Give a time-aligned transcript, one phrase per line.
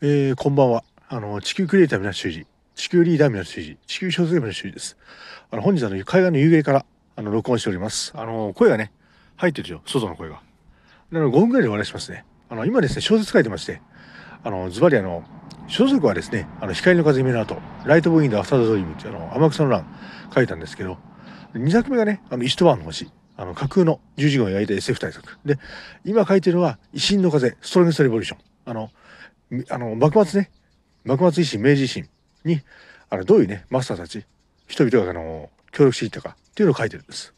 [0.00, 0.82] えー、こんばんは。
[1.08, 2.44] あの、地球クリエイター皆修二、
[2.74, 4.98] 地球リーダー皆修二、地球小説家皆修二です。
[5.52, 6.84] あの、本日あの、海岸の夕暮れから、
[7.14, 8.12] あの、録音しております。
[8.16, 8.90] あの、声がね、
[9.36, 10.42] 入ってるでしょ、外の声が。
[11.12, 12.24] なので、5分ぐらいで終わりしますね。
[12.50, 13.80] あの、今ですね、小説書いてまして、
[14.42, 15.22] あの、ズバリあの、
[15.68, 19.86] 小説はですね、あの、光の風夢の後、ライトボーインドアフタードドリームっていうあの、天草の欄
[20.34, 20.98] 書いたんですけど、
[21.54, 23.12] 2作目がね、あの、石とワンの星。
[23.36, 25.38] あの、架空の十字軍を焼いた SF 対策。
[25.44, 25.58] で、
[26.04, 28.40] 今書いてるのは、維新の風、ストロングストレボリューション。
[28.66, 28.90] あの、
[29.68, 30.50] あの、幕末ね、
[31.04, 32.08] 幕末維新、明治維新
[32.44, 32.60] に、
[33.10, 34.24] あの、どういうね、マスターたち、
[34.66, 37.34] 人々が、あの、協力していったかっていうのを書いてるんです。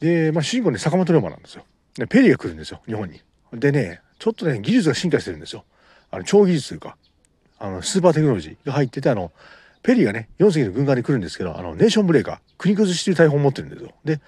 [0.00, 1.64] で、まあ、主人公ね、坂本龍馬なんですよ。
[1.96, 3.20] で、ペリーが来るんですよ、日本に。
[3.52, 5.64] でね、ちょっとね、技術が進化してるんですよ。
[6.10, 6.96] あの、超技術というか、
[7.58, 9.32] あの、スーパーテクノロジーが入ってて、あの、
[9.82, 13.92] ペリーがね、4隻の軍艦に来るんですけど、あの、ネーションブレーカー、国崩しという大砲を持ってるんですよ。
[14.04, 14.20] で、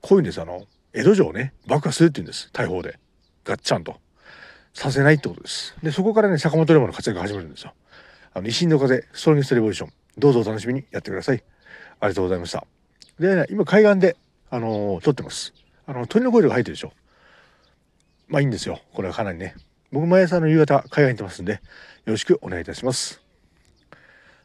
[0.00, 2.98] こういうんです、あの、江戸城をね、爆破するって言うんです、大砲で。
[3.44, 3.96] ガッチャンと。
[4.78, 5.76] させないってことです。
[5.82, 7.74] で、そこからね、坂本龍馬の活躍が始まるんですよ。
[8.32, 11.42] あの、維新の風、ストロングストレボリューション、どうぞお楽しみにやってください。
[12.00, 12.64] ありがとうございました。
[13.18, 14.16] で、ね、今海岸で、
[14.50, 15.52] あのー、撮ってます。
[15.86, 16.92] あの、鳥の声が入ってるでしょ。
[18.28, 18.80] まあいいんですよ。
[18.92, 19.56] これはかなりね。
[19.90, 21.60] 僕毎朝の夕方、海岸に行ってますんで、よ
[22.06, 23.20] ろしくお願いいたします。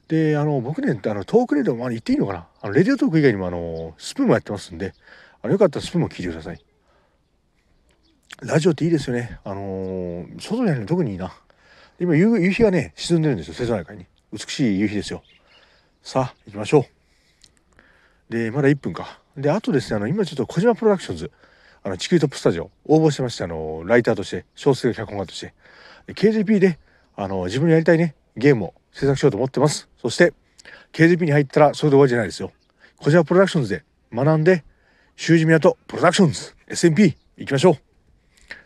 [0.08, 4.94] で、あの、僕ね、あの、トークレディオ、まあ、言っていいのかなあの、レディオトーク以外にも、あの、スプーンもやってますんで、
[5.42, 6.64] あの、よかったらスプーンも聞いてください。
[8.42, 9.40] ラジオっていいですよね。
[9.44, 11.34] あのー、外にあるの特にいいな。
[12.00, 14.06] 今夕、夕日がね、沈んでるんですよ、瀬戸内海に。
[14.34, 15.24] 美しい夕日ですよ。
[16.02, 16.86] さあ、行きましょ
[18.30, 18.34] う。
[18.34, 19.20] で、まだ1分か。
[19.38, 21.32] で、あとですね、あの、今ちょっと小島プロダクションズ、
[21.84, 25.54] あの、地球トップスタジオ、応募してまして、あの、ライターとして、小説脚本家として、
[26.08, 26.80] KGP で、
[27.16, 29.88] あの、自分のやりたいね、ゲームを制作しようと思ってます。
[30.02, 30.34] そして、
[30.92, 32.52] KGP に入ったらそれで終わりじゃないですよ。
[32.98, 34.64] 小島プロダクションズで学んで、
[35.16, 37.93] 修二港プロダクションズ、SMP、行きましょう。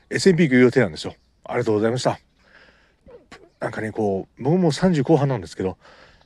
[0.10, 1.16] SMP 行く予定なんですよ。
[1.44, 2.20] ありがとうございました。
[3.60, 5.78] なんかね、こう、僕も30後半なんですけど、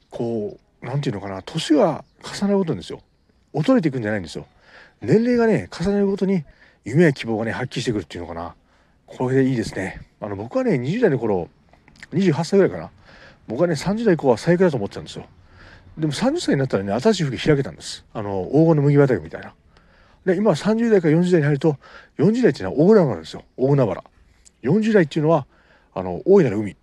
[0.10, 3.02] こう、なんていうのかな、年が重なることですよ。
[3.54, 4.46] 衰えていくんじゃないんですよ。
[5.02, 6.44] 年齢がね、重ねるごとに
[6.84, 8.56] 夢や希望がね、発揮してくるっていうのかな。
[9.08, 10.02] これでいいですね。
[10.20, 11.50] あの、僕はね、20代の頃、
[12.14, 12.92] 28歳ぐらいかな。
[13.48, 15.26] 僕はね、30代以降は最悪だと思ってたんですよ。
[15.98, 18.06] でも30歳になったらね、新しい風景開けたんです。
[18.14, 19.54] あの、黄金の麦畑みたいな。
[20.26, 21.78] で、今30代から40代に入ると、
[22.18, 23.44] 40代っていうのは大海原なんですよ。
[23.58, 24.04] 大海原。
[24.64, 25.48] 40代っていうのは、
[25.94, 26.76] あの、大いなる海。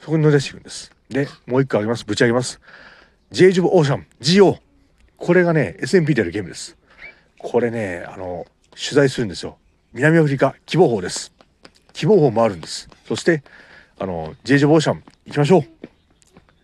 [0.00, 0.92] そこに乗り出していくんです。
[1.08, 2.04] で、もう一個あります。
[2.04, 2.60] ぶち上げます。
[3.30, 4.06] ジェイジ・オブ・オーシャン、
[4.40, 4.58] GO。
[5.16, 6.76] これがね、SMP であるゲームです。
[7.38, 9.58] これね、あの、取材するんですよ。
[9.92, 11.32] 南アフリカ希望法です。
[11.92, 12.88] 希望法もあるんです。
[13.06, 13.44] そして、
[13.98, 15.62] あの、ジェイジ・オブ・オーシャン、行きましょう。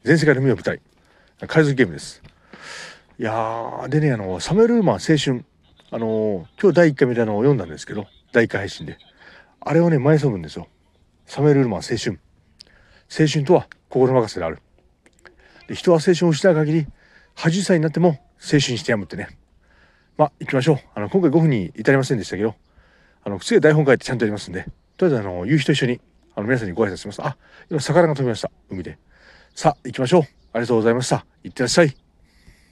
[0.03, 0.81] 全世界の海を舞台。
[1.47, 2.23] 海賊ゲームです。
[3.21, 5.45] いや、でね、あの、サメルーマン青春。
[5.91, 8.99] あの今日第1回みたいなのを読んだんですけど、第1回配信で。
[9.61, 10.69] あれをね、前そぐんですよ。
[11.25, 12.21] サメルールマン青春。
[13.11, 14.59] 青春とは心任せである。
[15.67, 16.87] で人は青春を失う限り、
[17.37, 19.29] 80歳になっても青春してやむってね。
[20.19, 20.79] まあ、行きましょう。
[20.95, 22.55] あの、今回5分に至りませんでしたけど、
[23.25, 24.67] あの、次は台本書いてちゃんとやりますんで、
[24.99, 26.01] とりあえずあの、夕日と一緒に、
[26.35, 27.23] あの、皆さんにご挨拶します。
[27.23, 27.37] あ、
[27.71, 28.51] 今魚が飛びました。
[28.69, 28.99] 海で。
[29.55, 30.23] さあ、行きましょう。
[30.23, 30.25] あ
[30.55, 31.25] りがとうございました。
[31.45, 32.08] いってらっしゃい。